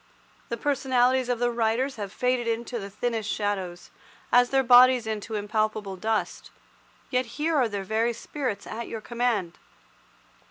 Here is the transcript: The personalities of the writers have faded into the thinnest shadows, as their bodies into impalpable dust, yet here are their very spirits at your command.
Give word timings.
The 0.49 0.57
personalities 0.57 1.29
of 1.29 1.37
the 1.37 1.51
writers 1.51 1.97
have 1.97 2.11
faded 2.11 2.47
into 2.47 2.79
the 2.79 2.89
thinnest 2.89 3.29
shadows, 3.29 3.91
as 4.31 4.49
their 4.49 4.63
bodies 4.63 5.05
into 5.05 5.35
impalpable 5.35 5.95
dust, 5.95 6.49
yet 7.11 7.27
here 7.37 7.55
are 7.55 7.69
their 7.69 7.83
very 7.83 8.13
spirits 8.13 8.65
at 8.65 8.87
your 8.87 9.01
command. 9.01 9.59